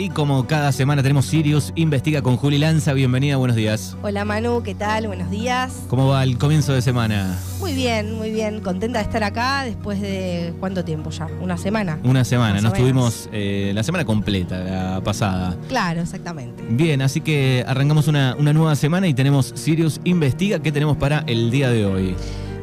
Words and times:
Y 0.00 0.10
como 0.10 0.46
cada 0.46 0.70
semana 0.70 1.02
tenemos 1.02 1.26
Sirius 1.26 1.72
Investiga 1.74 2.22
con 2.22 2.36
Juli 2.36 2.56
Lanza. 2.56 2.92
Bienvenida, 2.92 3.36
buenos 3.36 3.56
días. 3.56 3.96
Hola 4.00 4.24
Manu, 4.24 4.62
¿qué 4.62 4.72
tal? 4.72 5.08
Buenos 5.08 5.28
días. 5.28 5.82
¿Cómo 5.88 6.06
va 6.06 6.22
el 6.22 6.38
comienzo 6.38 6.72
de 6.72 6.82
semana? 6.82 7.36
Muy 7.58 7.72
bien, 7.72 8.14
muy 8.14 8.30
bien. 8.30 8.60
Contenta 8.60 9.00
de 9.00 9.06
estar 9.06 9.24
acá 9.24 9.64
después 9.64 10.00
de 10.00 10.54
cuánto 10.60 10.84
tiempo 10.84 11.10
ya, 11.10 11.26
una 11.40 11.56
semana. 11.56 11.98
Una 12.04 12.24
semana, 12.24 12.60
nos 12.60 12.74
tuvimos 12.74 13.28
eh, 13.32 13.72
la 13.74 13.82
semana 13.82 14.04
completa, 14.04 14.60
la 14.60 15.00
pasada. 15.00 15.56
Claro, 15.66 16.02
exactamente. 16.02 16.62
Bien, 16.70 17.02
así 17.02 17.20
que 17.20 17.64
arrancamos 17.66 18.06
una, 18.06 18.36
una 18.38 18.52
nueva 18.52 18.76
semana 18.76 19.08
y 19.08 19.14
tenemos 19.14 19.50
Sirius 19.56 20.00
Investiga. 20.04 20.60
¿Qué 20.60 20.70
tenemos 20.70 20.96
para 20.96 21.24
el 21.26 21.50
día 21.50 21.70
de 21.70 21.84
hoy? 21.84 22.14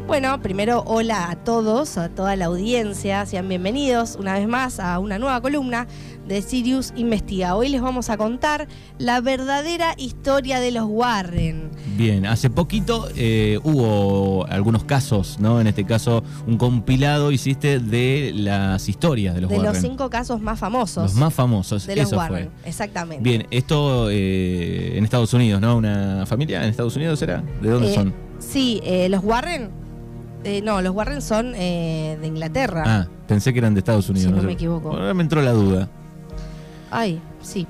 Bueno, 0.08 0.40
primero 0.40 0.84
hola 0.86 1.32
a 1.32 1.36
todos, 1.36 1.98
a 1.98 2.10
toda 2.10 2.36
la 2.36 2.46
audiencia, 2.46 3.26
sean 3.26 3.50
bienvenidos 3.50 4.16
una 4.20 4.36
vez 4.36 4.48
más 4.48 4.80
a 4.80 5.00
una 5.00 5.18
nueva 5.18 5.42
columna 5.42 5.88
de 6.28 6.42
Sirius 6.42 6.92
Investiga. 6.96 7.55
Hoy 7.55 7.70
les 7.70 7.82
vamos 7.82 8.10
a 8.10 8.18
contar 8.18 8.68
la 8.98 9.21
verdadera 9.21 9.93
historia 9.97 10.60
de 10.60 10.71
los 10.71 10.86
Warren. 10.88 11.70
Bien, 11.98 12.25
hace 12.25 12.50
poquito 12.50 13.07
eh, 13.15 13.60
hubo 13.64 14.46
algunos 14.48 14.84
casos, 14.86 15.38
¿no? 15.39 15.61
En 15.61 15.68
este 15.68 15.86
caso, 15.86 16.24
un 16.48 16.57
compilado 16.57 17.32
hiciste 17.32 17.79
de 17.79 18.32
las 18.36 18.89
historias 18.89 19.36
de 19.36 19.42
los 19.42 19.50
de 19.51 19.57
Warren. 19.57 19.74
los 19.74 19.82
cinco 19.82 20.10
casos 20.10 20.42
más 20.42 20.57
famosos. 20.60 21.04
Los 21.04 21.14
más 21.15 21.34
famosos, 21.34 21.86
de 21.86 21.96
los 21.96 22.07
eso 22.07 22.18
Warren, 22.18 22.50
fue. 22.62 22.70
exactamente. 22.70 23.23
Bien, 23.23 23.46
esto 23.51 24.10
eh, 24.10 24.98
en 24.98 25.04
Estados 25.04 25.34
Unidos, 25.34 25.62
¿no? 25.62 25.78
¿Una 25.78 26.26
familia 26.26 26.64
en 26.64 26.70
Estados 26.70 26.96
Unidos 26.96 27.21
era? 27.21 27.43
¿De 27.62 27.70
dónde 27.70 27.92
Eh, 27.92 27.96
son? 27.96 28.14
Sí, 28.39 28.82
eh, 28.84 29.10
los 29.10 29.23
Warren. 29.23 29.70
eh, 30.43 30.62
no, 30.64 30.82
los 30.82 30.93
Warren 30.96 31.21
son 31.21 31.54
eh, 31.56 32.17
de 32.20 32.28
Inglaterra. 32.28 32.84
Ah, 32.86 33.08
pensé 33.28 33.53
que 33.53 33.59
eran 33.59 33.73
de 33.76 33.80
Estados 33.80 34.09
Unidos. 34.09 34.30
Si 34.30 34.34
no 34.36 34.42
sé. 34.42 34.48
me 34.48 34.53
equivoco. 34.53 34.89
Ahora 34.92 35.14
me 35.14 35.22
entró 35.23 35.42
la 35.42 35.52
duda. 35.52 35.88
Ay, 36.92 37.22
sí. 37.42 37.67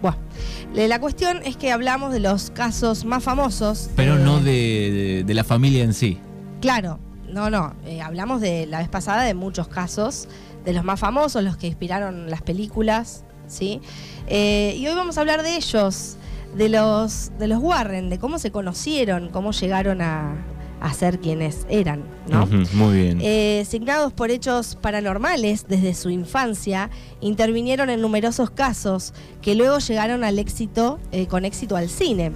Le- 0.73 0.87
La 0.87 0.99
cuestión 0.99 1.39
es 1.45 1.57
que 1.57 1.71
hablamos 1.71 2.11
de 2.13 2.19
los 2.19 2.49
casos 2.51 3.05
más 3.05 3.23
famosos. 3.23 3.89
Pero 3.95 4.15
eh, 4.17 4.23
no 4.23 4.39
de, 4.39 4.51
de- 4.51 5.23
de 5.25 5.33
la 5.33 5.43
familia 5.43 5.83
en 5.83 5.93
sí. 5.93 6.19
Claro, 6.61 6.99
no, 7.31 7.49
no. 7.49 7.73
eh, 7.85 8.01
hablamos 8.01 8.41
de 8.41 8.65
la 8.65 8.79
vez 8.79 8.89
pasada 8.89 9.23
de 9.23 9.33
muchos 9.33 9.67
casos, 9.67 10.27
de 10.63 10.73
los 10.73 10.83
más 10.83 10.99
famosos, 10.99 11.43
los 11.43 11.57
que 11.57 11.67
inspiraron 11.67 12.29
las 12.29 12.41
películas, 12.41 13.23
¿sí? 13.47 13.81
Eh, 14.27 14.75
y 14.77 14.87
hoy 14.87 14.95
vamos 14.95 15.17
a 15.17 15.21
hablar 15.21 15.43
de 15.43 15.55
ellos, 15.55 16.17
de 16.57 16.69
los, 16.69 17.31
de 17.37 17.47
los 17.47 17.59
Warren, 17.61 18.09
de 18.09 18.17
cómo 18.19 18.39
se 18.39 18.51
conocieron, 18.51 19.29
cómo 19.29 19.51
llegaron 19.51 20.01
a, 20.01 20.33
a 20.81 20.93
ser 20.93 21.19
quienes 21.19 21.65
eran, 21.69 22.03
¿no? 22.29 22.45
Muy 22.73 22.97
bien. 22.97 23.19
Eh, 23.21 23.65
signados 23.67 24.13
por 24.13 24.31
hechos 24.31 24.77
paranormales 24.81 25.67
desde 25.67 25.93
su 25.93 26.09
infancia, 26.09 26.89
intervinieron 27.21 27.89
en 27.89 28.01
numerosos 28.01 28.49
casos 28.49 29.13
que 29.41 29.55
luego 29.55 29.79
llegaron 29.79 30.23
al 30.23 30.39
éxito, 30.39 30.99
eh, 31.11 31.27
con 31.27 31.45
éxito 31.45 31.75
al 31.75 31.89
cine. 31.89 32.31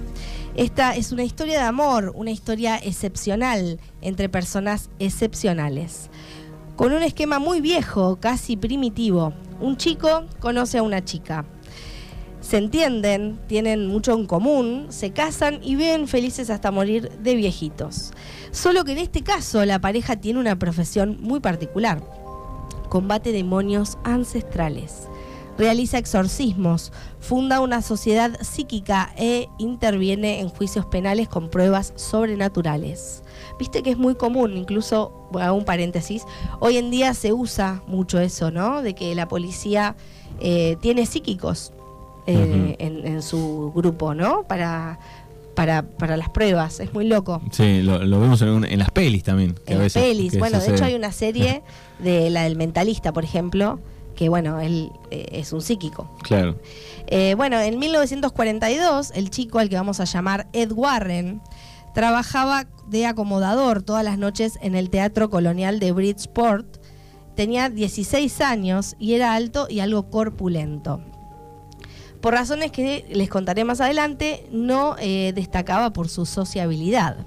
Esta 0.56 0.96
es 0.96 1.12
una 1.12 1.22
historia 1.22 1.60
de 1.60 1.64
amor, 1.64 2.12
una 2.14 2.32
historia 2.32 2.76
excepcional 2.76 3.78
entre 4.00 4.28
personas 4.28 4.90
excepcionales. 4.98 6.10
Con 6.76 6.92
un 6.92 7.02
esquema 7.02 7.38
muy 7.38 7.60
viejo, 7.60 8.16
casi 8.16 8.56
primitivo. 8.56 9.32
Un 9.60 9.76
chico 9.76 10.24
conoce 10.40 10.78
a 10.78 10.82
una 10.82 11.04
chica. 11.04 11.44
Se 12.50 12.56
entienden, 12.56 13.38
tienen 13.46 13.86
mucho 13.86 14.12
en 14.12 14.26
común, 14.26 14.86
se 14.88 15.12
casan 15.12 15.60
y 15.62 15.76
viven 15.76 16.08
felices 16.08 16.50
hasta 16.50 16.72
morir 16.72 17.08
de 17.20 17.36
viejitos. 17.36 18.10
Solo 18.50 18.82
que 18.82 18.90
en 18.90 18.98
este 18.98 19.22
caso 19.22 19.64
la 19.64 19.80
pareja 19.80 20.16
tiene 20.16 20.40
una 20.40 20.58
profesión 20.58 21.18
muy 21.20 21.38
particular. 21.38 22.02
Combate 22.88 23.30
demonios 23.30 23.98
ancestrales. 24.02 25.06
Realiza 25.58 25.98
exorcismos, 25.98 26.92
funda 27.20 27.60
una 27.60 27.82
sociedad 27.82 28.36
psíquica 28.42 29.12
e 29.16 29.46
interviene 29.58 30.40
en 30.40 30.48
juicios 30.48 30.86
penales 30.86 31.28
con 31.28 31.50
pruebas 31.50 31.92
sobrenaturales. 31.94 33.22
Viste 33.60 33.84
que 33.84 33.90
es 33.90 33.96
muy 33.96 34.16
común, 34.16 34.56
incluso, 34.56 35.28
hago 35.38 35.56
un 35.56 35.64
paréntesis, 35.64 36.24
hoy 36.58 36.78
en 36.78 36.90
día 36.90 37.14
se 37.14 37.32
usa 37.32 37.84
mucho 37.86 38.18
eso, 38.18 38.50
¿no? 38.50 38.82
De 38.82 38.96
que 38.96 39.14
la 39.14 39.28
policía 39.28 39.94
eh, 40.40 40.76
tiene 40.80 41.06
psíquicos 41.06 41.74
eh, 42.26 42.76
en, 42.78 43.06
en 43.06 43.22
su 43.22 43.72
grupo, 43.74 44.14
¿no? 44.14 44.44
Para, 44.44 44.98
para, 45.54 45.82
para 45.82 46.16
las 46.16 46.28
pruebas, 46.30 46.80
es 46.80 46.92
muy 46.94 47.06
loco. 47.06 47.40
Sí, 47.50 47.82
lo, 47.82 48.04
lo 48.04 48.20
vemos 48.20 48.40
en, 48.42 48.64
en 48.64 48.78
las 48.78 48.90
pelis 48.90 49.24
también. 49.24 49.54
que 49.66 49.72
a 49.72 49.76
En 49.76 49.82
las 49.82 49.94
veces- 49.94 50.02
pelis. 50.02 50.32
que 50.32 50.38
Bueno, 50.38 50.58
de 50.60 50.70
hecho 50.70 50.84
hay 50.84 50.94
una 50.94 51.12
serie 51.12 51.62
de 51.98 52.30
la 52.30 52.44
del 52.44 52.56
mentalista, 52.56 53.12
por 53.12 53.24
ejemplo, 53.24 53.78
que 54.16 54.28
bueno, 54.28 54.60
él 54.60 54.90
eh, 55.10 55.26
es 55.32 55.52
un 55.52 55.62
psíquico. 55.62 56.10
Claro. 56.22 56.56
Eh, 57.06 57.34
bueno, 57.36 57.58
en 57.60 57.78
1942, 57.78 59.12
el 59.14 59.30
chico 59.30 59.58
al 59.58 59.68
que 59.68 59.76
vamos 59.76 59.98
a 60.00 60.04
llamar 60.04 60.46
Ed 60.52 60.72
Warren 60.72 61.40
trabajaba 61.94 62.66
de 62.88 63.06
acomodador 63.06 63.82
todas 63.82 64.04
las 64.04 64.16
noches 64.18 64.58
en 64.62 64.74
el 64.76 64.90
Teatro 64.90 65.28
Colonial 65.30 65.80
de 65.80 65.90
Bridgeport. 65.92 66.66
Tenía 67.34 67.68
16 67.70 68.40
años 68.42 68.94
y 68.98 69.14
era 69.14 69.34
alto 69.34 69.66
y 69.70 69.80
algo 69.80 70.10
corpulento. 70.10 71.00
Por 72.20 72.34
razones 72.34 72.70
que 72.70 73.04
les 73.10 73.28
contaré 73.28 73.64
más 73.64 73.80
adelante, 73.80 74.44
no 74.52 74.96
eh, 74.98 75.32
destacaba 75.34 75.92
por 75.92 76.08
su 76.08 76.26
sociabilidad. 76.26 77.26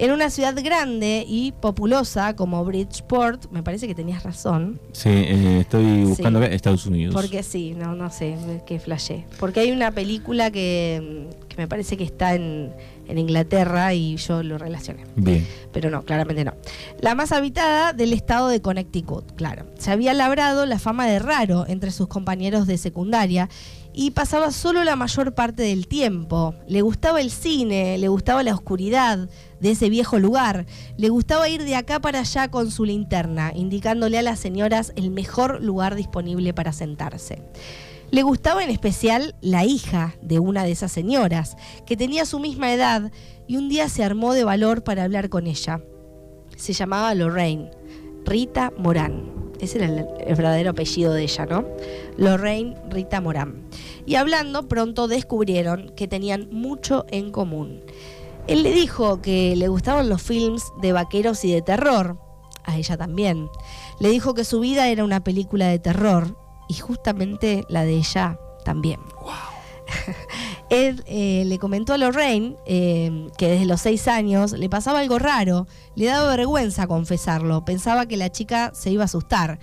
En 0.00 0.12
una 0.12 0.30
ciudad 0.30 0.54
grande 0.62 1.24
y 1.26 1.50
populosa 1.52 2.36
como 2.36 2.64
Bridgeport, 2.64 3.50
me 3.50 3.64
parece 3.64 3.88
que 3.88 3.96
tenías 3.96 4.22
razón, 4.22 4.80
Sí, 4.92 5.08
eh, 5.08 5.58
estoy 5.62 6.04
buscando 6.04 6.38
Sí. 6.38 6.44
acá 6.46 6.54
Estados 6.54 6.86
Unidos. 6.86 7.12
porque 7.14 7.42
sí, 7.42 7.74
no, 7.76 7.96
no 7.96 8.08
sé, 8.10 8.36
qué 8.64 8.78
flashé. 8.78 9.24
Porque 9.40 9.58
hay 9.60 9.72
una 9.72 9.90
película 9.90 10.52
que, 10.52 11.28
que 11.48 11.56
me 11.56 11.66
parece 11.66 11.96
que 11.96 12.04
está 12.04 12.36
en, 12.36 12.72
en 13.08 13.18
Inglaterra 13.18 13.94
y 13.94 14.16
yo 14.16 14.42
lo 14.42 14.58
relacioné. 14.58 15.04
Bien. 15.16 15.46
Pero 15.72 15.90
no, 15.90 16.02
claramente 16.02 16.44
no. 16.44 16.54
La 17.00 17.14
más 17.14 17.32
habitada 17.32 17.92
del 17.92 18.12
estado 18.12 18.48
de 18.48 18.60
Connecticut, 18.60 19.34
claro. 19.34 19.66
Se 19.78 19.90
había 19.90 20.14
labrado 20.14 20.66
la 20.66 20.78
fama 20.78 21.06
de 21.06 21.18
raro 21.18 21.66
entre 21.66 21.90
sus 21.90 22.08
compañeros 22.08 22.66
de 22.66 22.78
secundaria 22.78 23.48
y 23.92 24.12
pasaba 24.12 24.52
solo 24.52 24.84
la 24.84 24.94
mayor 24.94 25.34
parte 25.34 25.64
del 25.64 25.88
tiempo. 25.88 26.54
Le 26.68 26.82
gustaba 26.82 27.20
el 27.20 27.30
cine, 27.30 27.98
le 27.98 28.08
gustaba 28.08 28.42
la 28.42 28.54
oscuridad 28.54 29.28
de 29.60 29.70
ese 29.72 29.88
viejo 29.88 30.18
lugar, 30.18 30.66
le 30.96 31.08
gustaba 31.08 31.48
ir 31.48 31.64
de 31.64 31.74
acá 31.74 32.00
para 32.00 32.20
allá 32.20 32.48
con 32.48 32.70
su 32.70 32.84
linterna, 32.84 33.50
indicándole 33.54 34.18
a 34.18 34.22
las 34.22 34.38
señoras 34.38 34.92
el 34.94 35.10
mejor 35.10 35.62
lugar 35.62 35.96
disponible 35.96 36.54
para 36.54 36.72
sentarse. 36.72 37.42
Le 38.10 38.22
gustaba 38.22 38.64
en 38.64 38.70
especial 38.70 39.34
la 39.42 39.66
hija 39.66 40.14
de 40.22 40.38
una 40.38 40.64
de 40.64 40.70
esas 40.70 40.90
señoras, 40.90 41.58
que 41.84 41.96
tenía 41.96 42.24
su 42.24 42.40
misma 42.40 42.72
edad 42.72 43.12
y 43.46 43.58
un 43.58 43.68
día 43.68 43.90
se 43.90 44.02
armó 44.02 44.32
de 44.32 44.44
valor 44.44 44.82
para 44.82 45.04
hablar 45.04 45.28
con 45.28 45.46
ella. 45.46 45.82
Se 46.56 46.72
llamaba 46.72 47.14
Lorraine, 47.14 47.70
Rita 48.24 48.72
Morán. 48.78 49.52
Ese 49.60 49.78
era 49.78 49.86
el, 49.88 50.06
verdadero 50.36 50.70
apellido 50.70 51.12
de 51.12 51.24
ella, 51.24 51.44
¿no? 51.44 51.66
Lorraine 52.16 52.76
Rita 52.88 53.20
Morán. 53.20 53.68
Y 54.06 54.14
hablando, 54.14 54.68
pronto 54.68 55.06
descubrieron 55.06 55.92
que 55.94 56.08
tenían 56.08 56.48
mucho 56.50 57.04
en 57.10 57.30
común. 57.30 57.82
Él 58.46 58.62
le 58.62 58.72
dijo 58.72 59.20
que 59.20 59.54
le 59.54 59.68
gustaban 59.68 60.08
los 60.08 60.22
films 60.22 60.64
de 60.80 60.92
vaqueros 60.92 61.44
y 61.44 61.52
de 61.52 61.60
terror. 61.60 62.18
A 62.64 62.78
ella 62.78 62.96
también. 62.96 63.50
Le 64.00 64.08
dijo 64.08 64.32
que 64.32 64.44
su 64.44 64.60
vida 64.60 64.88
era 64.88 65.04
una 65.04 65.22
película 65.22 65.68
de 65.68 65.78
terror. 65.78 66.47
Y 66.68 66.74
justamente 66.74 67.64
la 67.68 67.84
de 67.84 67.96
ella 67.96 68.38
también. 68.64 69.00
Él 70.68 71.02
eh, 71.06 71.44
le 71.46 71.58
comentó 71.58 71.94
a 71.94 71.98
Lorraine 71.98 72.56
eh, 72.66 73.28
que 73.38 73.48
desde 73.48 73.66
los 73.66 73.80
seis 73.80 74.06
años 74.08 74.52
le 74.52 74.68
pasaba 74.68 75.00
algo 75.00 75.18
raro, 75.18 75.66
le 75.94 76.06
daba 76.06 76.28
vergüenza 76.36 76.86
confesarlo, 76.86 77.64
pensaba 77.64 78.06
que 78.06 78.16
la 78.16 78.30
chica 78.30 78.72
se 78.74 78.90
iba 78.90 79.04
a 79.04 79.06
asustar, 79.06 79.58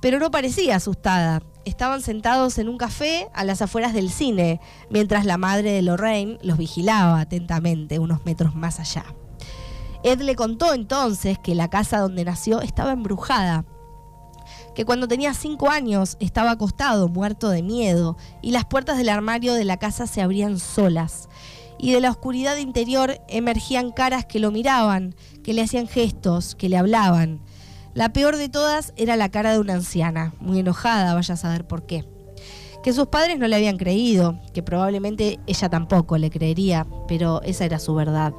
pero 0.00 0.18
no 0.18 0.30
parecía 0.30 0.76
asustada. 0.76 1.42
Estaban 1.64 2.02
sentados 2.02 2.58
en 2.58 2.68
un 2.68 2.76
café 2.76 3.28
a 3.34 3.44
las 3.44 3.62
afueras 3.62 3.94
del 3.94 4.10
cine, 4.10 4.60
mientras 4.90 5.24
la 5.24 5.38
madre 5.38 5.70
de 5.70 5.82
Lorraine 5.82 6.38
los 6.42 6.58
vigilaba 6.58 7.20
atentamente 7.20 8.00
unos 8.00 8.24
metros 8.26 8.54
más 8.54 8.80
allá. 8.80 9.04
Ed 10.04 10.20
le 10.20 10.34
contó 10.34 10.74
entonces 10.74 11.38
que 11.38 11.54
la 11.54 11.70
casa 11.70 12.00
donde 12.00 12.24
nació 12.24 12.60
estaba 12.60 12.90
embrujada, 12.90 13.64
que 14.74 14.84
cuando 14.84 15.08
tenía 15.08 15.34
cinco 15.34 15.70
años 15.70 16.16
estaba 16.20 16.52
acostado, 16.52 17.08
muerto 17.08 17.50
de 17.50 17.62
miedo, 17.62 18.16
y 18.40 18.52
las 18.52 18.64
puertas 18.64 18.96
del 18.96 19.08
armario 19.08 19.54
de 19.54 19.64
la 19.64 19.78
casa 19.78 20.06
se 20.06 20.22
abrían 20.22 20.58
solas. 20.58 21.28
Y 21.78 21.92
de 21.92 22.00
la 22.00 22.10
oscuridad 22.10 22.56
interior 22.56 23.20
emergían 23.28 23.90
caras 23.90 24.24
que 24.24 24.38
lo 24.38 24.50
miraban, 24.50 25.14
que 25.42 25.52
le 25.52 25.62
hacían 25.62 25.88
gestos, 25.88 26.54
que 26.54 26.68
le 26.68 26.76
hablaban. 26.76 27.40
La 27.94 28.12
peor 28.12 28.36
de 28.36 28.48
todas 28.48 28.94
era 28.96 29.16
la 29.16 29.30
cara 29.30 29.52
de 29.52 29.58
una 29.58 29.74
anciana, 29.74 30.34
muy 30.40 30.60
enojada, 30.60 31.14
vaya 31.14 31.34
a 31.34 31.36
saber 31.36 31.66
por 31.66 31.84
qué. 31.84 32.06
Que 32.82 32.92
sus 32.92 33.08
padres 33.08 33.38
no 33.38 33.46
le 33.46 33.56
habían 33.56 33.76
creído, 33.76 34.40
que 34.54 34.62
probablemente 34.62 35.38
ella 35.46 35.68
tampoco 35.68 36.16
le 36.18 36.30
creería, 36.30 36.86
pero 37.06 37.42
esa 37.42 37.64
era 37.64 37.78
su 37.78 37.94
verdad. 37.94 38.32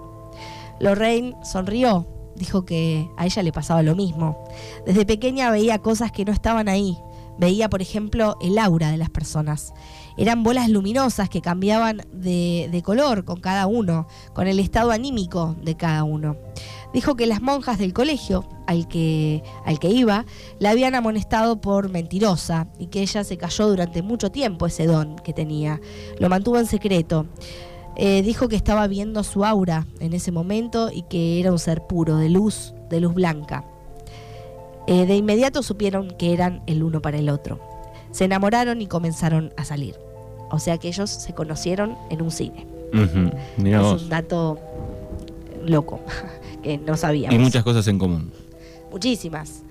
Lorraine 0.79 1.35
sonrió, 1.43 2.07
dijo 2.35 2.65
que 2.65 3.09
a 3.17 3.25
ella 3.25 3.43
le 3.43 3.51
pasaba 3.51 3.83
lo 3.83 3.95
mismo. 3.95 4.43
Desde 4.85 5.05
pequeña 5.05 5.51
veía 5.51 5.79
cosas 5.79 6.11
que 6.11 6.25
no 6.25 6.31
estaban 6.31 6.67
ahí, 6.67 6.97
veía, 7.37 7.69
por 7.69 7.81
ejemplo, 7.81 8.37
el 8.41 8.57
aura 8.57 8.91
de 8.91 8.97
las 8.97 9.09
personas. 9.09 9.73
Eran 10.17 10.43
bolas 10.43 10.69
luminosas 10.69 11.29
que 11.29 11.41
cambiaban 11.41 12.01
de, 12.11 12.81
color 12.83 13.25
con 13.25 13.39
cada 13.39 13.65
uno, 13.65 14.07
con 14.33 14.47
el 14.47 14.59
estado 14.59 14.91
anímico 14.91 15.55
de 15.63 15.75
cada 15.75 16.03
uno. 16.03 16.37
Dijo 16.93 17.15
que 17.15 17.25
las 17.25 17.41
monjas 17.41 17.79
del 17.79 17.93
colegio 17.93 18.47
al 18.67 18.87
que, 18.87 19.43
al 19.65 19.79
que 19.79 19.89
iba 19.89 20.25
la 20.59 20.69
habían 20.69 20.93
amonestado 20.93 21.59
por 21.59 21.89
mentirosa 21.89 22.67
y 22.77 22.87
que 22.87 23.01
ella 23.01 23.23
se 23.23 23.37
cayó 23.37 23.67
durante 23.67 24.03
mucho 24.03 24.31
tiempo 24.31 24.67
ese 24.67 24.85
don 24.85 25.15
que 25.15 25.33
tenía. 25.33 25.81
Lo 26.19 26.29
mantuvo 26.29 26.59
en 26.59 26.67
secreto. 26.67 27.25
Eh, 27.95 28.21
dijo 28.23 28.47
que 28.47 28.55
estaba 28.55 28.87
viendo 28.87 29.23
su 29.23 29.45
aura 29.45 29.85
en 29.99 30.13
ese 30.13 30.31
momento 30.31 30.89
y 30.91 31.03
que 31.03 31.39
era 31.39 31.51
un 31.51 31.59
ser 31.59 31.81
puro, 31.85 32.17
de 32.17 32.29
luz, 32.29 32.73
de 32.89 32.99
luz 32.99 33.13
blanca. 33.13 33.63
Eh, 34.87 35.05
de 35.05 35.15
inmediato 35.15 35.63
supieron 35.63 36.11
que 36.11 36.33
eran 36.33 36.63
el 36.65 36.83
uno 36.83 37.01
para 37.01 37.17
el 37.17 37.29
otro. 37.29 37.59
Se 38.11 38.25
enamoraron 38.25 38.81
y 38.81 38.87
comenzaron 38.87 39.53
a 39.57 39.65
salir. 39.65 39.95
O 40.51 40.59
sea 40.59 40.77
que 40.77 40.87
ellos 40.87 41.09
se 41.09 41.33
conocieron 41.33 41.95
en 42.09 42.21
un 42.21 42.31
cine. 42.31 42.67
Es 42.93 44.01
un 44.03 44.09
dato 44.09 44.59
loco 45.65 45.99
que 46.63 46.77
no 46.77 46.97
sabíamos. 46.97 47.35
Y 47.35 47.39
muchas 47.39 47.63
cosas 47.63 47.87
en 47.87 47.97
común. 47.97 48.31
Muchísimas. 48.91 49.63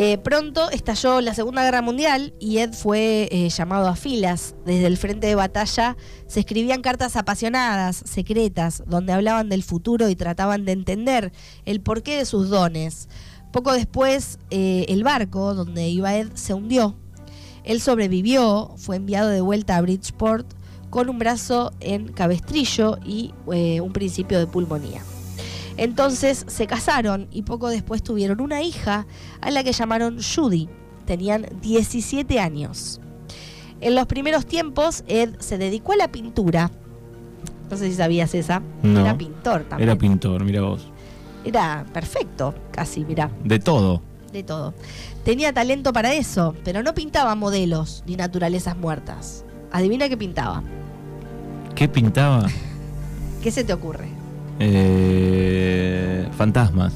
Eh, 0.00 0.16
pronto 0.16 0.70
estalló 0.70 1.20
la 1.20 1.34
Segunda 1.34 1.64
Guerra 1.64 1.82
Mundial 1.82 2.32
y 2.38 2.58
Ed 2.58 2.72
fue 2.72 3.28
eh, 3.32 3.48
llamado 3.48 3.88
a 3.88 3.96
filas. 3.96 4.54
Desde 4.64 4.86
el 4.86 4.96
frente 4.96 5.26
de 5.26 5.34
batalla 5.34 5.96
se 6.28 6.38
escribían 6.38 6.82
cartas 6.82 7.16
apasionadas, 7.16 8.04
secretas, 8.06 8.84
donde 8.86 9.12
hablaban 9.12 9.48
del 9.48 9.64
futuro 9.64 10.08
y 10.08 10.14
trataban 10.14 10.64
de 10.64 10.70
entender 10.70 11.32
el 11.64 11.80
porqué 11.80 12.18
de 12.18 12.26
sus 12.26 12.48
dones. 12.48 13.08
Poco 13.50 13.72
después, 13.72 14.38
eh, 14.50 14.86
el 14.88 15.02
barco 15.02 15.52
donde 15.56 15.88
iba 15.88 16.14
Ed 16.14 16.28
se 16.34 16.54
hundió. 16.54 16.94
Él 17.64 17.80
sobrevivió, 17.80 18.74
fue 18.76 18.94
enviado 18.94 19.30
de 19.30 19.40
vuelta 19.40 19.76
a 19.76 19.80
Bridgeport 19.80 20.46
con 20.90 21.08
un 21.08 21.18
brazo 21.18 21.72
en 21.80 22.12
cabestrillo 22.12 23.00
y 23.04 23.34
un 23.46 23.92
principio 23.92 24.38
de 24.38 24.46
pulmonía. 24.46 25.02
Entonces 25.78 26.44
se 26.48 26.66
casaron 26.66 27.28
y 27.30 27.42
poco 27.42 27.68
después 27.68 28.02
tuvieron 28.02 28.40
una 28.40 28.60
hija 28.62 29.06
a 29.40 29.50
la 29.50 29.62
que 29.64 29.72
llamaron 29.72 30.18
Judy. 30.20 30.68
Tenían 31.06 31.46
17 31.62 32.38
años. 32.40 33.00
En 33.80 33.94
los 33.94 34.06
primeros 34.06 34.44
tiempos, 34.44 35.04
Ed 35.06 35.36
se 35.38 35.56
dedicó 35.56 35.92
a 35.92 35.96
la 35.96 36.08
pintura. 36.08 36.70
No 37.70 37.76
sé 37.76 37.88
si 37.88 37.94
sabías 37.94 38.34
esa. 38.34 38.60
No. 38.82 39.00
Era 39.00 39.16
pintor 39.16 39.62
también. 39.64 39.88
Era 39.88 39.96
pintor, 39.98 40.44
mira 40.44 40.62
vos. 40.62 40.88
Era 41.44 41.86
perfecto, 41.92 42.54
casi, 42.72 43.04
mirá, 43.04 43.30
De 43.44 43.60
todo. 43.60 44.02
de 44.32 44.42
todo. 44.42 44.74
Tenía 45.24 45.52
talento 45.52 45.92
para 45.92 46.12
eso, 46.12 46.54
pero 46.64 46.82
no 46.82 46.92
pintaba 46.92 47.34
modelos 47.36 48.02
ni 48.06 48.16
naturalezas 48.16 48.76
muertas. 48.76 49.44
Adivina 49.70 50.08
qué 50.08 50.16
pintaba. 50.16 50.62
¿Qué 51.76 51.88
pintaba? 51.88 52.46
¿Qué 53.42 53.50
se 53.52 53.62
te 53.62 53.72
ocurre? 53.72 54.08
Eh, 54.60 56.28
fantasmas. 56.36 56.92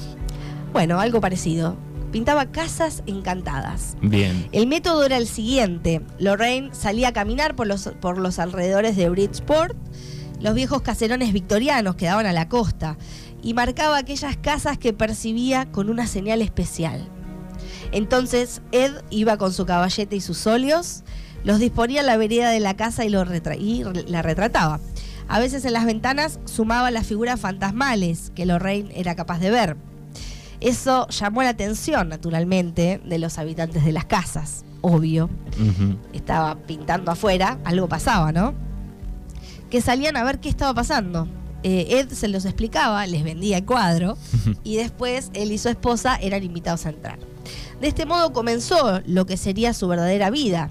Bueno, 0.72 1.00
algo 1.00 1.20
parecido. 1.20 1.76
Pintaba 2.10 2.46
casas 2.46 3.02
encantadas. 3.06 3.96
Bien. 4.02 4.46
El 4.52 4.66
método 4.66 5.04
era 5.04 5.16
el 5.16 5.26
siguiente. 5.26 6.02
Lorraine 6.18 6.70
salía 6.74 7.08
a 7.08 7.12
caminar 7.12 7.54
por 7.56 7.66
los, 7.66 7.88
por 8.00 8.18
los 8.18 8.38
alrededores 8.38 8.96
de 8.96 9.08
Bridgeport, 9.08 9.76
los 10.40 10.54
viejos 10.54 10.82
caserones 10.82 11.32
victorianos 11.32 11.94
que 11.96 12.06
daban 12.06 12.26
a 12.26 12.32
la 12.32 12.48
costa, 12.48 12.96
y 13.42 13.54
marcaba 13.54 13.96
aquellas 13.96 14.36
casas 14.36 14.76
que 14.78 14.92
percibía 14.92 15.70
con 15.72 15.88
una 15.88 16.06
señal 16.06 16.42
especial. 16.42 17.08
Entonces 17.92 18.60
Ed 18.72 18.92
iba 19.10 19.36
con 19.38 19.52
su 19.52 19.64
caballete 19.66 20.16
y 20.16 20.20
sus 20.20 20.46
óleos, 20.46 21.02
los 21.44 21.58
disponía 21.58 22.00
en 22.00 22.06
la 22.06 22.16
vereda 22.16 22.50
de 22.50 22.60
la 22.60 22.76
casa 22.76 23.04
y, 23.04 23.08
lo 23.08 23.24
retra- 23.24 23.56
y 23.58 23.84
la 24.08 24.22
retrataba. 24.22 24.80
A 25.32 25.38
veces 25.38 25.64
en 25.64 25.72
las 25.72 25.86
ventanas 25.86 26.40
sumaba 26.44 26.90
las 26.90 27.06
figuras 27.06 27.40
fantasmales 27.40 28.30
que 28.34 28.44
Lorraine 28.44 28.92
era 28.94 29.14
capaz 29.14 29.38
de 29.38 29.50
ver. 29.50 29.78
Eso 30.60 31.08
llamó 31.08 31.42
la 31.42 31.48
atención, 31.48 32.10
naturalmente, 32.10 33.00
de 33.02 33.18
los 33.18 33.38
habitantes 33.38 33.82
de 33.82 33.92
las 33.92 34.04
casas. 34.04 34.62
Obvio, 34.82 35.30
estaba 36.12 36.56
pintando 36.56 37.10
afuera, 37.10 37.58
algo 37.64 37.88
pasaba, 37.88 38.30
¿no? 38.30 38.52
Que 39.70 39.80
salían 39.80 40.18
a 40.18 40.22
ver 40.22 40.38
qué 40.38 40.50
estaba 40.50 40.74
pasando. 40.74 41.26
Eh, 41.62 42.00
Ed 42.00 42.10
se 42.10 42.28
los 42.28 42.44
explicaba, 42.44 43.06
les 43.06 43.24
vendía 43.24 43.56
el 43.56 43.64
cuadro 43.64 44.18
y 44.64 44.76
después 44.76 45.30
él 45.32 45.50
y 45.50 45.56
su 45.56 45.70
esposa 45.70 46.14
eran 46.16 46.42
invitados 46.42 46.84
a 46.84 46.90
entrar. 46.90 47.18
De 47.80 47.88
este 47.88 48.04
modo 48.04 48.34
comenzó 48.34 49.00
lo 49.06 49.24
que 49.24 49.38
sería 49.38 49.72
su 49.72 49.88
verdadera 49.88 50.28
vida, 50.28 50.70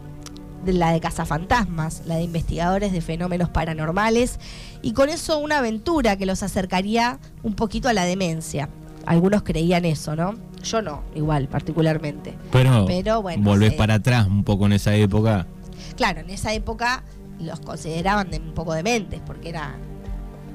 la 0.66 0.92
de 0.92 1.00
cazafantasmas, 1.00 2.04
la 2.06 2.16
de 2.16 2.24
investigadores 2.24 2.92
de 2.92 3.02
fenómenos 3.02 3.50
paranormales 3.50 4.40
y 4.82 4.94
con 4.94 5.10
eso 5.10 5.40
una 5.40 5.60
aventura 5.60 6.18
que 6.18 6.26
los 6.26 6.44
acercaría 6.44 7.20
un 7.44 7.56
poquito 7.56 7.90
a 7.90 7.94
la 7.94 8.06
demencia. 8.06 8.70
Algunos 9.06 9.42
creían 9.42 9.86
eso, 9.86 10.16
¿no? 10.16 10.36
Yo 10.64 10.82
no, 10.82 11.04
igual, 11.16 11.48
particularmente. 11.48 12.36
Pero, 12.52 12.86
Pero 12.86 13.22
bueno, 13.22 13.44
volvés 13.44 13.72
sí. 13.72 13.78
para 13.78 13.96
atrás 13.96 14.28
un 14.28 14.44
poco 14.44 14.68
en 14.68 14.74
esa 14.74 14.94
época. 14.94 15.48
Claro, 15.96 16.22
en 16.22 16.30
esa 16.30 16.54
época 16.54 17.04
los 17.40 17.60
consideraban 17.62 18.30
de 18.30 18.38
un 18.38 18.54
poco 18.54 18.74
dementes 18.74 19.20
porque 19.26 19.50
era, 19.50 19.76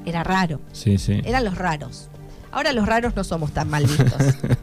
era 0.05 0.23
raro. 0.23 0.61
Sí, 0.73 0.99
sí. 0.99 1.21
Eran 1.25 1.45
los 1.45 1.57
raros. 1.57 2.09
Ahora 2.53 2.73
los 2.73 2.87
raros 2.87 3.17
no 3.17 3.25
somos 3.25 3.53
tan 3.53 3.69
mal 3.69 3.87
vistos. 3.87 4.23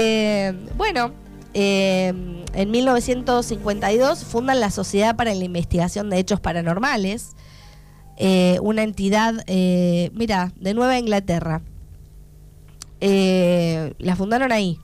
Eh, 0.00 0.54
bueno, 0.76 1.10
eh, 1.54 2.12
en 2.52 2.70
1952 2.70 4.24
fundan 4.24 4.60
la 4.60 4.70
Sociedad 4.70 5.16
para 5.16 5.34
la 5.34 5.44
Investigación 5.44 6.10
de 6.10 6.18
Hechos 6.18 6.40
Paranormales, 6.40 7.36
eh, 8.16 8.58
una 8.62 8.82
entidad, 8.82 9.44
eh, 9.46 10.10
mira, 10.14 10.52
de 10.56 10.74
Nueva 10.74 10.98
Inglaterra. 10.98 11.62
La 13.00 14.16
fundaron 14.16 14.52
ahí. 14.52 14.78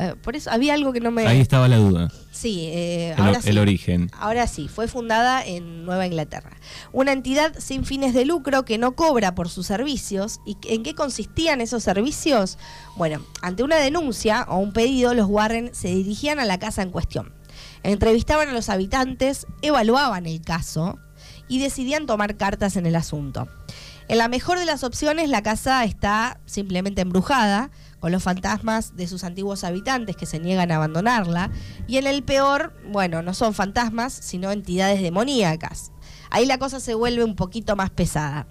Eh, 0.00 0.14
por 0.22 0.34
eso 0.34 0.50
había 0.50 0.72
algo 0.72 0.94
que 0.94 1.00
no 1.00 1.10
me... 1.10 1.26
Ahí 1.26 1.40
estaba 1.40 1.68
la 1.68 1.76
duda. 1.76 2.10
Sí, 2.30 2.68
eh, 2.72 3.10
El, 3.10 3.22
ahora 3.22 3.40
el 3.44 3.52
sí. 3.52 3.58
origen. 3.58 4.10
Ahora 4.18 4.46
sí, 4.46 4.66
fue 4.66 4.88
fundada 4.88 5.44
en 5.44 5.84
Nueva 5.84 6.06
Inglaterra. 6.06 6.56
Una 6.92 7.12
entidad 7.12 7.52
sin 7.58 7.84
fines 7.84 8.14
de 8.14 8.24
lucro 8.24 8.64
que 8.64 8.78
no 8.78 8.96
cobra 8.96 9.34
por 9.34 9.50
sus 9.50 9.66
servicios. 9.66 10.40
¿Y 10.46 10.56
en 10.68 10.82
qué 10.82 10.94
consistían 10.94 11.60
esos 11.60 11.82
servicios? 11.82 12.56
Bueno, 12.96 13.20
ante 13.42 13.62
una 13.62 13.76
denuncia 13.76 14.46
o 14.48 14.56
un 14.56 14.72
pedido, 14.72 15.12
los 15.12 15.26
Warren 15.28 15.74
se 15.74 15.88
dirigían 15.88 16.38
a 16.38 16.46
la 16.46 16.58
casa 16.58 16.80
en 16.80 16.90
cuestión. 16.90 17.34
Entrevistaban 17.82 18.48
a 18.48 18.52
los 18.52 18.70
habitantes, 18.70 19.46
evaluaban 19.60 20.24
el 20.24 20.40
caso 20.40 20.98
y 21.46 21.58
decidían 21.58 22.06
tomar 22.06 22.36
cartas 22.36 22.76
en 22.76 22.86
el 22.86 22.96
asunto. 22.96 23.48
En 24.10 24.18
la 24.18 24.26
mejor 24.26 24.58
de 24.58 24.64
las 24.64 24.82
opciones, 24.82 25.28
la 25.28 25.40
casa 25.40 25.84
está 25.84 26.40
simplemente 26.44 27.00
embrujada, 27.00 27.70
con 28.00 28.10
los 28.10 28.24
fantasmas 28.24 28.96
de 28.96 29.06
sus 29.06 29.22
antiguos 29.22 29.62
habitantes 29.62 30.16
que 30.16 30.26
se 30.26 30.40
niegan 30.40 30.72
a 30.72 30.76
abandonarla. 30.76 31.52
Y 31.86 31.96
en 31.96 32.08
el 32.08 32.24
peor, 32.24 32.74
bueno, 32.90 33.22
no 33.22 33.34
son 33.34 33.54
fantasmas, 33.54 34.12
sino 34.12 34.50
entidades 34.50 35.00
demoníacas. 35.00 35.92
Ahí 36.28 36.44
la 36.44 36.58
cosa 36.58 36.80
se 36.80 36.94
vuelve 36.94 37.22
un 37.22 37.36
poquito 37.36 37.76
más 37.76 37.90
pesada. 37.90 38.48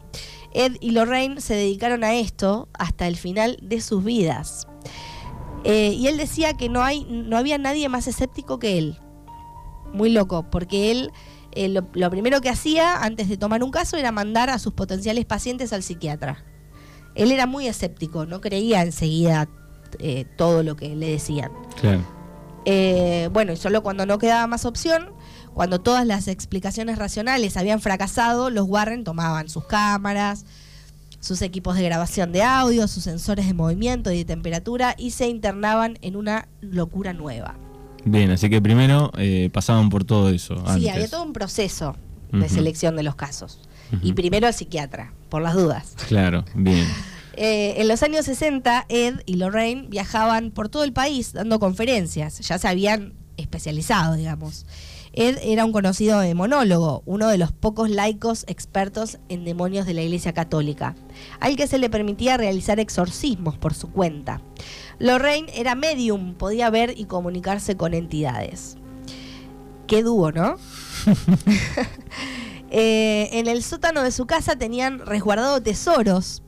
Ed 0.53 0.77
y 0.79 0.91
Lorraine 0.91 1.41
se 1.41 1.55
dedicaron 1.55 2.05
a 2.05 2.15
esto 2.15 2.69
hasta 2.71 3.05
el 3.07 3.17
final 3.17 3.57
de 3.61 3.81
sus 3.81 4.01
vidas. 4.01 4.65
Eh, 5.65 5.91
y 5.91 6.07
él 6.07 6.15
decía 6.15 6.53
que 6.53 6.69
no, 6.69 6.83
hay, 6.83 7.03
no 7.03 7.35
había 7.35 7.57
nadie 7.57 7.89
más 7.89 8.07
escéptico 8.07 8.59
que 8.59 8.77
él. 8.77 8.97
Muy 9.91 10.09
loco, 10.09 10.49
porque 10.49 10.89
él 10.91 11.11
eh, 11.51 11.69
lo, 11.69 11.87
lo 11.93 12.09
primero 12.09 12.41
que 12.41 12.49
hacía 12.49 13.03
antes 13.03 13.29
de 13.29 13.37
tomar 13.37 13.63
un 13.63 13.71
caso 13.71 13.97
era 13.97 14.11
mandar 14.11 14.49
a 14.49 14.59
sus 14.59 14.73
potenciales 14.73 15.25
pacientes 15.25 15.73
al 15.73 15.83
psiquiatra. 15.83 16.43
Él 17.15 17.31
era 17.31 17.45
muy 17.45 17.67
escéptico, 17.67 18.25
no 18.25 18.39
creía 18.41 18.81
enseguida 18.81 19.49
eh, 19.97 20.25
todo 20.37 20.63
lo 20.63 20.75
que 20.75 20.95
le 20.95 21.09
decían. 21.09 21.51
Claro. 21.79 22.01
Eh, 22.65 23.29
bueno, 23.31 23.53
y 23.53 23.57
solo 23.57 23.81
cuando 23.81 24.05
no 24.05 24.19
quedaba 24.19 24.45
más 24.47 24.65
opción, 24.65 25.11
cuando 25.53 25.81
todas 25.81 26.05
las 26.05 26.27
explicaciones 26.27 26.97
racionales 26.97 27.57
habían 27.57 27.81
fracasado, 27.81 28.49
los 28.49 28.67
Warren 28.67 29.03
tomaban 29.03 29.49
sus 29.49 29.65
cámaras, 29.65 30.45
sus 31.19 31.41
equipos 31.41 31.75
de 31.75 31.83
grabación 31.83 32.31
de 32.31 32.43
audio, 32.43 32.87
sus 32.87 33.03
sensores 33.03 33.47
de 33.47 33.53
movimiento 33.53 34.11
y 34.11 34.19
de 34.19 34.25
temperatura 34.25 34.95
y 34.97 35.11
se 35.11 35.27
internaban 35.27 35.97
en 36.01 36.15
una 36.15 36.47
locura 36.61 37.13
nueva. 37.13 37.55
Bien, 38.05 38.31
así 38.31 38.49
que 38.49 38.61
primero 38.61 39.11
eh, 39.17 39.49
pasaban 39.51 39.89
por 39.89 40.03
todo 40.03 40.29
eso. 40.29 40.55
Sí, 40.55 40.61
antes. 40.65 40.89
había 40.91 41.07
todo 41.07 41.23
un 41.23 41.33
proceso 41.33 41.95
de 42.31 42.47
selección 42.47 42.95
de 42.95 43.03
los 43.03 43.15
casos. 43.15 43.59
Y 44.03 44.13
primero 44.13 44.45
al 44.45 44.53
psiquiatra, 44.53 45.13
por 45.29 45.41
las 45.41 45.55
dudas. 45.55 45.95
Claro, 46.07 46.45
bien. 46.55 46.87
Eh, 47.41 47.79
en 47.79 47.87
los 47.87 48.03
años 48.03 48.25
60, 48.25 48.87
Ed 48.89 49.21
y 49.25 49.35
Lorraine 49.35 49.87
viajaban 49.87 50.51
por 50.51 50.67
todo 50.67 50.83
el 50.83 50.91
país 50.91 51.31
dando 51.31 51.57
conferencias. 51.57 52.39
Ya 52.39 52.57
se 52.57 52.67
habían 52.67 53.13
especializado, 53.37 54.15
digamos. 54.15 54.65
Ed 55.19 55.37
era 55.43 55.65
un 55.65 55.73
conocido 55.73 56.21
demonólogo, 56.21 57.03
uno 57.05 57.27
de 57.27 57.37
los 57.37 57.51
pocos 57.51 57.89
laicos 57.89 58.45
expertos 58.47 59.19
en 59.27 59.43
demonios 59.43 59.85
de 59.85 59.93
la 59.93 60.01
Iglesia 60.01 60.31
Católica, 60.31 60.95
al 61.41 61.57
que 61.57 61.67
se 61.67 61.77
le 61.77 61.89
permitía 61.89 62.37
realizar 62.37 62.79
exorcismos 62.79 63.57
por 63.57 63.73
su 63.73 63.91
cuenta. 63.91 64.41
Lorraine 64.97 65.51
era 65.53 65.75
medium, 65.75 66.35
podía 66.35 66.69
ver 66.69 66.93
y 66.97 67.03
comunicarse 67.03 67.75
con 67.75 67.93
entidades. 67.93 68.77
Qué 69.87 70.03
dúo, 70.03 70.31
¿no? 70.31 70.55
Eh, 72.71 73.29
en 73.31 73.47
el 73.47 73.63
sótano 73.63 74.03
de 74.03 74.11
su 74.11 74.27
casa 74.27 74.55
tenían 74.55 74.99
resguardado 74.99 75.59
tesoros, 75.59 76.43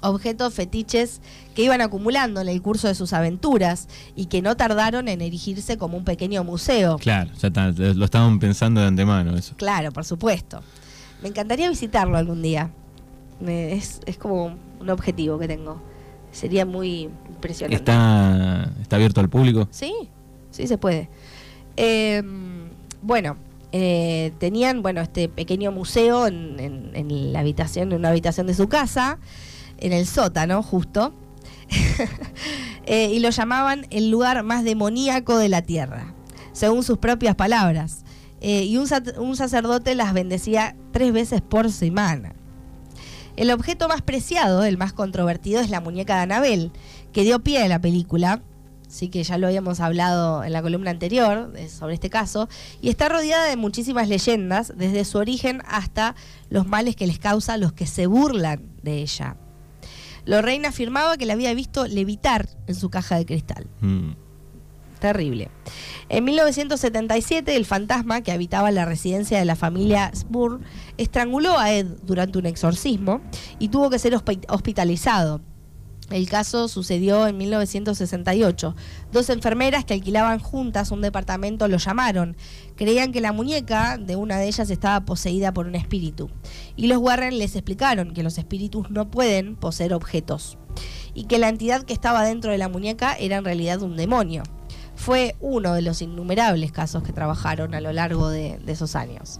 objetos 0.00 0.54
fetiches 0.54 1.20
que 1.54 1.62
iban 1.62 1.80
acumulando 1.80 2.40
en 2.40 2.48
el 2.48 2.62
curso 2.62 2.88
de 2.88 2.94
sus 2.94 3.12
aventuras 3.12 3.88
y 4.14 4.26
que 4.26 4.42
no 4.42 4.56
tardaron 4.56 5.08
en 5.08 5.20
erigirse 5.20 5.76
como 5.76 5.96
un 5.96 6.04
pequeño 6.04 6.44
museo. 6.44 6.98
Claro, 6.98 7.30
ya 7.40 7.48
está, 7.48 7.70
lo 7.70 8.04
estaban 8.04 8.38
pensando 8.38 8.80
de 8.80 8.86
antemano 8.86 9.36
eso. 9.36 9.54
Claro, 9.56 9.90
por 9.92 10.04
supuesto. 10.04 10.60
Me 11.22 11.28
encantaría 11.28 11.68
visitarlo 11.68 12.16
algún 12.16 12.42
día. 12.42 12.70
Me- 13.40 13.72
es, 13.72 14.00
es 14.06 14.16
como 14.18 14.56
un 14.80 14.90
objetivo 14.90 15.38
que 15.38 15.48
tengo. 15.48 15.80
Sería 16.30 16.64
muy 16.66 17.10
impresionante. 17.28 17.76
Está, 17.76 18.70
está 18.80 18.96
abierto 18.96 19.20
al 19.20 19.28
público. 19.28 19.66
Sí, 19.70 19.92
sí 20.50 20.66
se 20.66 20.78
puede. 20.78 21.08
Eh, 21.76 22.22
bueno, 23.02 23.36
eh, 23.72 24.32
tenían 24.38 24.82
bueno 24.82 25.00
este 25.00 25.28
pequeño 25.28 25.72
museo 25.72 26.26
en, 26.26 26.58
en- 26.60 26.90
en 26.94 27.32
la 27.32 27.40
habitación, 27.40 27.92
en 27.92 27.98
una 27.98 28.08
habitación 28.10 28.46
de 28.46 28.54
su 28.54 28.68
casa, 28.68 29.18
en 29.78 29.92
el 29.92 30.06
sótano, 30.06 30.62
justo. 30.62 31.14
Eh, 32.90 33.10
y 33.12 33.18
lo 33.20 33.28
llamaban 33.28 33.86
el 33.90 34.10
lugar 34.10 34.42
más 34.44 34.64
demoníaco 34.64 35.36
de 35.36 35.50
la 35.50 35.60
tierra, 35.60 36.14
según 36.54 36.82
sus 36.82 36.96
propias 36.96 37.34
palabras. 37.34 38.02
Eh, 38.40 38.62
y 38.64 38.78
un, 38.78 38.86
sac- 38.86 39.18
un 39.18 39.36
sacerdote 39.36 39.94
las 39.94 40.14
bendecía 40.14 40.74
tres 40.90 41.12
veces 41.12 41.42
por 41.42 41.70
semana. 41.70 42.32
El 43.36 43.50
objeto 43.50 43.88
más 43.88 44.00
preciado, 44.00 44.64
el 44.64 44.78
más 44.78 44.94
controvertido, 44.94 45.60
es 45.60 45.68
la 45.68 45.82
muñeca 45.82 46.16
de 46.16 46.22
Anabel, 46.22 46.72
que 47.12 47.24
dio 47.24 47.40
pie 47.40 47.62
a 47.62 47.68
la 47.68 47.78
película, 47.78 48.40
sí 48.88 49.10
que 49.10 49.22
ya 49.22 49.36
lo 49.36 49.48
habíamos 49.48 49.80
hablado 49.80 50.42
en 50.42 50.54
la 50.54 50.62
columna 50.62 50.90
anterior 50.90 51.52
sobre 51.68 51.92
este 51.92 52.08
caso, 52.08 52.48
y 52.80 52.88
está 52.88 53.10
rodeada 53.10 53.44
de 53.44 53.58
muchísimas 53.58 54.08
leyendas, 54.08 54.72
desde 54.78 55.04
su 55.04 55.18
origen 55.18 55.60
hasta 55.66 56.14
los 56.48 56.66
males 56.66 56.96
que 56.96 57.06
les 57.06 57.18
causa 57.18 57.52
a 57.52 57.58
los 57.58 57.74
que 57.74 57.84
se 57.86 58.06
burlan 58.06 58.62
de 58.82 59.02
ella. 59.02 59.36
Lorraine 60.28 60.68
afirmaba 60.68 61.16
que 61.16 61.24
la 61.26 61.32
había 61.32 61.52
visto 61.54 61.86
levitar 61.86 62.48
en 62.66 62.74
su 62.74 62.90
caja 62.90 63.16
de 63.16 63.24
cristal. 63.26 63.66
Mm. 63.80 64.10
Terrible. 65.00 65.48
En 66.08 66.24
1977, 66.24 67.54
el 67.56 67.64
fantasma 67.64 68.20
que 68.22 68.32
habitaba 68.32 68.70
la 68.72 68.84
residencia 68.84 69.38
de 69.38 69.44
la 69.44 69.54
familia 69.56 70.10
Spur 70.14 70.60
estranguló 70.96 71.56
a 71.56 71.72
Ed 71.72 71.86
durante 72.02 72.38
un 72.38 72.46
exorcismo 72.46 73.20
y 73.60 73.68
tuvo 73.68 73.90
que 73.90 73.98
ser 74.00 74.12
hospi- 74.14 74.44
hospitalizado. 74.48 75.40
El 76.10 76.28
caso 76.28 76.68
sucedió 76.68 77.26
en 77.26 77.36
1968. 77.36 78.74
Dos 79.12 79.28
enfermeras 79.28 79.84
que 79.84 79.94
alquilaban 79.94 80.38
juntas 80.38 80.90
un 80.90 81.02
departamento 81.02 81.68
lo 81.68 81.76
llamaron. 81.76 82.36
Creían 82.76 83.12
que 83.12 83.20
la 83.20 83.32
muñeca 83.32 83.98
de 83.98 84.16
una 84.16 84.38
de 84.38 84.46
ellas 84.48 84.70
estaba 84.70 85.04
poseída 85.04 85.52
por 85.52 85.66
un 85.66 85.74
espíritu. 85.74 86.30
Y 86.76 86.86
los 86.86 86.98
Warren 86.98 87.38
les 87.38 87.56
explicaron 87.56 88.14
que 88.14 88.22
los 88.22 88.38
espíritus 88.38 88.90
no 88.90 89.10
pueden 89.10 89.54
poseer 89.54 89.92
objetos. 89.92 90.56
Y 91.12 91.24
que 91.24 91.38
la 91.38 91.48
entidad 91.48 91.82
que 91.82 91.92
estaba 91.92 92.24
dentro 92.24 92.52
de 92.52 92.58
la 92.58 92.68
muñeca 92.68 93.14
era 93.14 93.36
en 93.36 93.44
realidad 93.44 93.82
un 93.82 93.96
demonio 93.96 94.44
fue 94.98 95.36
uno 95.40 95.74
de 95.74 95.82
los 95.82 96.02
innumerables 96.02 96.72
casos 96.72 97.04
que 97.04 97.12
trabajaron 97.12 97.72
a 97.72 97.80
lo 97.80 97.92
largo 97.92 98.30
de, 98.30 98.58
de 98.58 98.72
esos 98.72 98.96
años. 98.96 99.38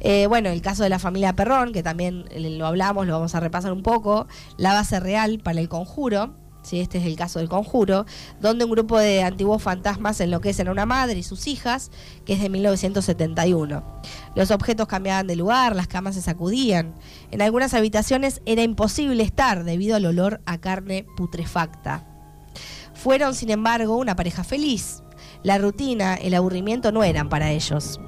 Eh, 0.00 0.26
bueno, 0.28 0.48
el 0.50 0.62
caso 0.62 0.82
de 0.82 0.88
la 0.88 0.98
familia 0.98 1.34
Perrón, 1.34 1.72
que 1.72 1.82
también 1.82 2.24
eh, 2.30 2.40
lo 2.50 2.66
hablamos, 2.66 3.06
lo 3.06 3.14
vamos 3.14 3.34
a 3.34 3.40
repasar 3.40 3.72
un 3.72 3.82
poco, 3.82 4.26
la 4.56 4.72
base 4.72 5.00
real 5.00 5.40
para 5.42 5.60
el 5.60 5.68
conjuro, 5.68 6.34
¿sí? 6.62 6.80
este 6.80 6.98
es 6.98 7.04
el 7.04 7.16
caso 7.16 7.38
del 7.38 7.48
conjuro, 7.48 8.06
donde 8.40 8.64
un 8.64 8.70
grupo 8.70 8.98
de 8.98 9.22
antiguos 9.22 9.62
fantasmas 9.62 10.20
enloquecen 10.20 10.68
a 10.68 10.72
una 10.72 10.86
madre 10.86 11.18
y 11.18 11.22
sus 11.22 11.46
hijas, 11.46 11.90
que 12.24 12.34
es 12.34 12.40
de 12.40 12.48
1971. 12.48 13.82
Los 14.34 14.50
objetos 14.50 14.86
cambiaban 14.86 15.26
de 15.26 15.36
lugar, 15.36 15.74
las 15.74 15.88
camas 15.88 16.14
se 16.14 16.22
sacudían. 16.22 16.94
En 17.30 17.42
algunas 17.42 17.74
habitaciones 17.74 18.40
era 18.46 18.62
imposible 18.62 19.22
estar 19.22 19.64
debido 19.64 19.96
al 19.96 20.06
olor 20.06 20.40
a 20.46 20.58
carne 20.58 21.06
putrefacta. 21.16 22.04
Fueron, 22.94 23.34
sin 23.34 23.50
embargo, 23.50 23.96
una 23.96 24.16
pareja 24.16 24.42
feliz. 24.44 25.02
La 25.48 25.56
rutina, 25.56 26.14
el 26.16 26.34
aburrimiento 26.34 26.92
no 26.92 27.02
eran 27.02 27.30
para 27.30 27.52
ellos. 27.52 27.98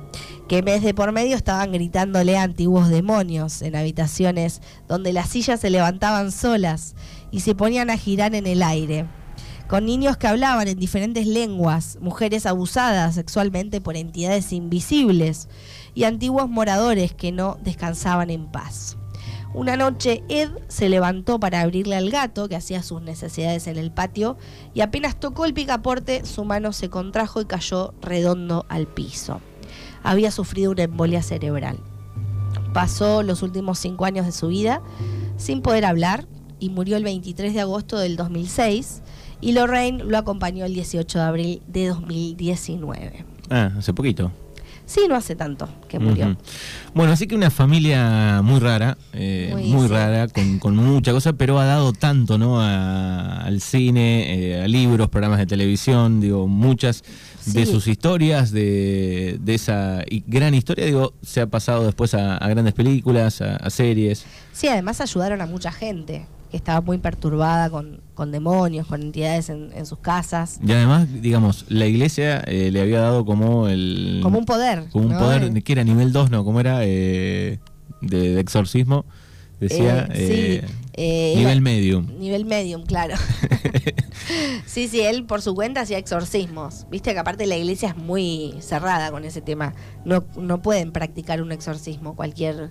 Que 0.47 0.63
mes 0.63 0.83
de 0.83 0.93
por 0.93 1.11
medio 1.11 1.37
estaban 1.37 1.73
gritándole 1.73 2.37
a 2.37 2.43
antiguos 2.43 2.91
demonios 2.91 3.63
en 3.63 3.77
habitaciones 3.77 4.61
donde 4.87 5.15
las 5.15 5.31
sillas 5.31 5.59
se 5.59 5.71
levantaban 5.71 6.33
solas 6.33 6.95
y 7.31 7.41
se 7.41 7.55
ponían 7.55 7.89
a 7.89 7.97
girar 7.97 8.35
en 8.35 8.47
el 8.47 8.63
aire. 8.63 9.07
Con 9.69 9.87
niños 9.87 10.19
que 10.19 10.27
hablaban 10.27 10.69
en 10.69 10.79
diferentes 10.79 11.27
lenguas, 11.27 11.97
mujeres 12.03 12.45
abusadas 12.45 13.15
sexualmente 13.15 13.81
por 13.81 13.97
entidades 13.97 14.53
invisibles 14.53 15.49
y 15.95 16.05
antiguos 16.05 16.47
moradores 16.51 17.15
que 17.15 17.33
no 17.33 17.57
descansaban 17.63 18.29
en 18.29 18.53
paz. 18.53 18.99
Una 19.53 19.77
noche 19.77 20.23
Ed 20.29 20.51
se 20.69 20.89
levantó 20.89 21.41
para 21.41 21.61
abrirle 21.61 21.97
al 21.97 22.11
gato 22.11 22.49
que 22.49 22.55
hacía 22.55 22.85
sus 22.85 23.03
necesidades 23.03 23.67
en 23.67 23.79
el 23.79 23.91
patio 23.91 24.37
y 24.75 24.81
apenas 24.81 25.19
tocó 25.19 25.45
el 25.45 25.55
picaporte 25.55 26.25
su 26.25 26.45
mano 26.45 26.73
se 26.73 26.89
contrajo 26.89 27.41
y 27.41 27.47
cayó 27.47 27.93
redondo 28.01 28.65
al 28.69 28.87
piso. 28.87 29.41
Había 30.05 30.31
sufrido 30.31 30.71
una 30.71 30.85
embolia 30.85 31.21
cerebral. 31.23 31.79
Pasó 32.73 33.25
los 33.25 33.43
últimos 33.43 33.81
cinco 33.81 34.05
años 34.05 34.25
de 34.25 34.33
su 34.33 34.49
vida 34.49 34.83
sin 35.37 35.63
poder 35.63 35.85
hablar 35.85 36.27
y 36.61 36.71
murió 36.71 36.97
el 36.97 37.03
23 37.03 37.53
de 37.53 37.61
agosto 37.61 37.99
del 37.99 38.17
2006 38.17 39.03
y 39.41 39.53
Lorraine 39.53 40.05
lo 40.05 40.17
acompañó 40.17 40.65
el 40.65 40.75
18 40.75 41.19
de 41.19 41.25
abril 41.25 41.63
de 41.67 41.89
2019. 41.89 43.25
Ah, 43.51 43.73
hace 43.77 43.93
poquito. 43.93 44.31
Sí, 44.91 45.03
no 45.09 45.15
hace 45.15 45.37
tanto 45.37 45.69
que 45.89 46.01
murió. 46.01 46.37
Bueno, 46.95 47.13
así 47.13 47.29
que 47.29 47.37
una 47.37 47.53
familia 47.53 48.41
muy 48.43 48.59
rara, 48.59 48.99
eh, 49.13 49.53
Muy, 49.69 49.87
rara, 49.87 50.27
con, 50.27 50.59
con 50.59 50.75
mucha 50.75 51.13
cosa, 51.13 51.33
pero 51.33 51.61
ha 51.61 51.65
dado 51.65 51.93
tanto 51.93 52.39
¿no? 52.39 52.61
A- 52.61 53.43
al 53.43 53.61
cine, 53.61 54.57
eh, 54.57 54.63
a 54.65 54.67
libros, 54.67 55.09
programas 55.09 55.39
de 55.39 55.47
televisión, 55.47 56.21
digo, 56.21 56.49
muchas 56.49 57.05
de 57.47 57.67
Sí. 57.67 57.71
sus 57.71 57.87
historias, 57.87 58.51
de, 58.51 59.39
de 59.41 59.55
esa 59.55 60.03
y- 60.11 60.25
gran 60.27 60.55
historia, 60.55 60.85
digo, 60.87 61.15
se 61.23 61.41
ha 61.41 61.47
pasado 61.47 61.85
después 61.87 62.13
a, 62.15 62.37
a 62.39 62.49
grandes 62.49 62.75
películas, 62.75 63.41
a, 63.43 63.55
a 63.59 63.71
series. 63.71 64.25
Sí, 64.53 64.67
además 64.67 65.01
ayudaron 65.01 65.41
a 65.41 65.47
mucha 65.47 65.71
gente 65.71 66.27
que 66.51 66.57
estaba 66.57 66.81
muy 66.81 66.99
perturbada 66.99 67.71
con, 67.71 68.01
con 68.15 68.33
demonios, 68.33 68.87
con 68.87 69.03
entidades 69.03 69.49
en, 69.51 69.71
en 69.73 69.87
sus 69.87 69.99
casas, 69.99 70.59
Y 70.67 70.73
además, 70.73 71.07
digamos, 71.23 71.65
la 71.69 71.87
iglesia 71.87 72.41
eh, 72.41 72.71
le 72.73 72.81
había 72.81 73.01
dado 73.01 73.25
como 73.25 73.69
el... 73.69 74.21
como 74.23 74.39
un 74.39 74.45
poder. 74.45 74.89
como 74.91 75.07
un 75.07 75.13
¿no? 75.13 75.19
poder, 75.19 75.45
Eh, 75.57 75.63
que 75.63 75.73
era 75.73 75.85
nivel 75.85 76.13
2, 76.13 76.31
¿no? 76.31 76.45
¿Cómo 76.45 76.61
era? 76.61 76.81
Eh, 76.85 77.61
de, 78.01 78.35
de 78.35 78.41
exorcismo. 78.41 79.05
Decía... 79.61 80.09
eh, 80.13 80.15
eh, 80.15 80.61
sí, 80.65 80.75
eh, 80.95 81.33
nivel 81.37 81.53
era- 81.53 81.61
medium. 81.61 82.07
Nivel 82.19 82.45
medium, 82.47 82.85
claro. 82.85 83.15
sí, 84.67 84.89
sí, 84.89 85.01
él 85.01 85.25
por 85.25 85.43
su 85.43 85.55
cuenta 85.55 85.83
hacía 85.83 85.99
exorcismos. 85.99 86.87
Viste 86.91 87.13
que 87.13 87.19
aparte 87.19 87.47
la 87.47 87.57
iglesia 87.57 87.91
es 87.91 87.97
muy 87.97 88.55
cerrada 88.61 89.11
con 89.11 89.25
ese 89.25 89.41
tema. 89.41 89.75
No, 90.05 90.25
no 90.37 90.63
pueden 90.63 90.93
practicar 90.93 91.43
un 91.43 91.53
exorcismo 91.53 92.15
cualquier... 92.17 92.71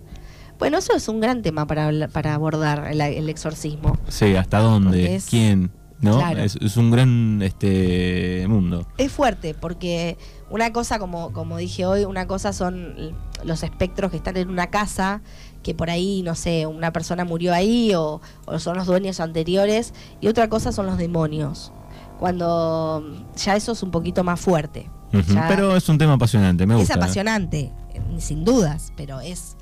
Bueno, 0.59 0.77
eso 0.77 0.93
es 0.95 1.07
un 1.07 1.19
gran 1.21 1.41
tema 1.41 1.65
para, 1.65 2.07
para 2.09 2.33
abordar, 2.35 2.87
el, 2.91 2.99
el 3.01 3.29
exorcismo. 3.29 3.97
Sí, 4.09 4.35
hasta 4.35 4.59
dónde, 4.59 5.15
es- 5.15 5.25
quién, 5.25 5.71
¿no? 6.01 6.17
Claro. 6.17 6.41
Es, 6.41 6.57
es 6.57 6.75
un 6.77 6.91
gran 6.91 7.41
este 7.41 8.45
mundo. 8.47 8.85
Es 8.97 9.11
fuerte 9.11 9.53
porque 9.53 10.17
una 10.49 10.71
cosa, 10.73 10.99
como, 10.99 11.31
como 11.33 11.57
dije 11.57 11.85
hoy, 11.85 12.03
una 12.03 12.27
cosa 12.27 12.51
son 12.53 13.15
los 13.43 13.63
espectros 13.63 14.11
que 14.11 14.17
están 14.17 14.35
en 14.37 14.49
una 14.49 14.67
casa, 14.67 15.21
que 15.63 15.73
por 15.73 15.89
ahí, 15.89 16.21
no 16.23 16.35
sé, 16.35 16.65
una 16.67 16.91
persona 16.91 17.23
murió 17.25 17.53
ahí 17.53 17.93
o, 17.95 18.21
o 18.45 18.59
son 18.59 18.75
los 18.77 18.85
dueños 18.85 19.19
anteriores, 19.21 19.93
y 20.21 20.27
otra 20.27 20.49
cosa 20.49 20.71
son 20.73 20.85
los 20.87 20.97
demonios. 20.97 21.71
Cuando 22.19 23.03
ya 23.37 23.55
eso 23.55 23.71
es 23.71 23.81
un 23.81 23.91
poquito 23.91 24.23
más 24.23 24.39
fuerte. 24.39 24.89
Ya- 25.11 25.47
Pero 25.47 25.75
es 25.75 25.87
un 25.89 25.97
tema 25.97 26.13
apasionante, 26.13 26.67
me 26.67 26.73
es 26.75 26.79
gusta. 26.81 26.95
apasionante, 26.95 27.71
eh, 27.93 28.01
sin 28.19 28.43
dudas, 28.45 28.93
pero 28.95 29.19
es, 29.21 29.55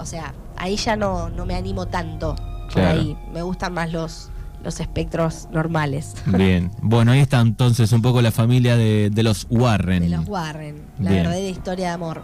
o 0.00 0.06
sea, 0.06 0.32
ahí 0.56 0.76
ya 0.76 0.96
no, 0.96 1.28
no 1.30 1.46
me 1.46 1.54
animo 1.54 1.86
tanto 1.86 2.34
por 2.34 2.72
Claro. 2.74 3.00
ahí. 3.00 3.18
Me 3.32 3.42
gustan 3.42 3.74
más 3.74 3.92
los, 3.92 4.30
los 4.64 4.80
espectros 4.80 5.48
normales. 5.52 6.14
Bien, 6.26 6.70
bueno, 6.82 7.12
ahí 7.12 7.20
está 7.20 7.40
entonces 7.40 7.92
un 7.92 8.02
poco 8.02 8.20
la 8.22 8.30
familia 8.30 8.76
de, 8.76 9.10
de 9.10 9.22
los 9.22 9.46
Warren. 9.50 10.02
De 10.02 10.08
los 10.16 10.28
Warren, 10.28 10.82
la 10.98 11.10
Bien. 11.10 11.22
verdadera 11.24 11.48
historia 11.48 11.86
de 11.88 11.92
amor. 11.92 12.22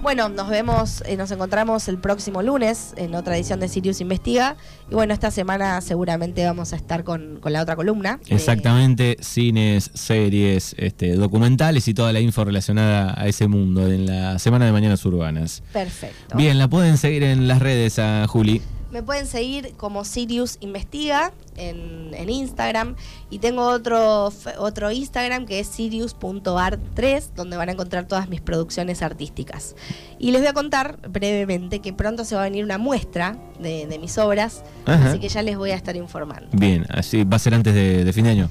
Bueno, 0.00 0.28
nos 0.28 0.48
vemos, 0.48 1.02
eh, 1.06 1.16
nos 1.16 1.28
encontramos 1.32 1.88
el 1.88 1.98
próximo 1.98 2.40
lunes 2.40 2.94
en 2.96 3.16
otra 3.16 3.36
edición 3.36 3.58
de 3.58 3.66
Sirius 3.68 4.00
Investiga. 4.00 4.56
Y 4.88 4.94
bueno, 4.94 5.12
esta 5.12 5.32
semana 5.32 5.80
seguramente 5.80 6.44
vamos 6.44 6.72
a 6.72 6.76
estar 6.76 7.02
con, 7.02 7.38
con 7.40 7.52
la 7.52 7.62
otra 7.62 7.74
columna. 7.74 8.20
de- 8.28 8.36
Exactamente, 8.36 9.16
cines, 9.20 9.90
series, 9.94 10.76
este, 10.78 11.14
documentales 11.16 11.88
y 11.88 11.94
toda 11.94 12.12
la 12.12 12.20
info 12.20 12.44
relacionada 12.44 13.20
a 13.20 13.26
ese 13.26 13.48
mundo 13.48 13.88
en 13.90 14.06
la 14.06 14.38
Semana 14.38 14.66
de 14.66 14.72
Mañanas 14.72 15.04
Urbanas. 15.04 15.64
perfecto. 15.72 16.36
Bien, 16.36 16.58
la 16.58 16.68
pueden 16.68 16.96
seguir 16.96 17.24
en 17.24 17.48
las 17.48 17.58
redes 17.58 17.98
a 17.98 18.24
Juli. 18.28 18.62
Me 18.90 19.02
pueden 19.02 19.26
seguir 19.26 19.74
como 19.76 20.04
Sirius 20.04 20.56
Investiga 20.60 21.32
en, 21.56 22.14
en 22.14 22.30
Instagram 22.30 22.96
y 23.30 23.38
tengo 23.38 23.62
otro, 23.68 24.32
otro 24.58 24.90
Instagram 24.90 25.44
que 25.44 25.60
es 25.60 25.66
sirius.art3 25.66 27.22
donde 27.36 27.56
van 27.56 27.68
a 27.68 27.72
encontrar 27.72 28.06
todas 28.06 28.28
mis 28.28 28.40
producciones 28.40 29.02
artísticas. 29.02 29.74
Y 30.18 30.30
les 30.30 30.40
voy 30.40 30.48
a 30.48 30.52
contar 30.52 30.98
brevemente 31.08 31.80
que 31.80 31.92
pronto 31.92 32.24
se 32.24 32.34
va 32.34 32.42
a 32.42 32.44
venir 32.44 32.64
una 32.64 32.78
muestra 32.78 33.36
de, 33.60 33.86
de 33.86 33.98
mis 33.98 34.16
obras, 34.18 34.62
Ajá. 34.86 35.10
así 35.10 35.18
que 35.18 35.28
ya 35.28 35.42
les 35.42 35.56
voy 35.58 35.70
a 35.70 35.74
estar 35.76 35.96
informando. 35.96 36.48
Bien, 36.52 36.86
así 36.90 37.24
va 37.24 37.36
a 37.36 37.40
ser 37.40 37.54
antes 37.54 37.74
de, 37.74 38.04
de 38.04 38.12
fin 38.12 38.24
de 38.24 38.30
año, 38.30 38.48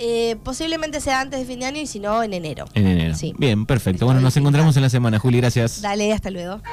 Eh, 0.00 0.36
posiblemente 0.44 1.00
sea 1.00 1.20
antes 1.20 1.40
de 1.40 1.44
fin 1.46 1.58
de 1.58 1.66
año 1.66 1.80
y 1.80 1.86
si 1.88 1.98
no 1.98 2.22
en 2.22 2.32
enero. 2.32 2.66
en 2.74 2.86
enero. 2.86 3.14
Sí. 3.16 3.34
Bien, 3.36 3.66
perfecto. 3.66 4.04
Bueno, 4.06 4.20
nos 4.20 4.36
encontramos 4.36 4.76
en 4.76 4.82
la 4.82 4.90
semana, 4.90 5.18
Juli, 5.18 5.38
gracias. 5.38 5.80
Dale, 5.82 6.12
hasta 6.12 6.30
luego. 6.30 6.60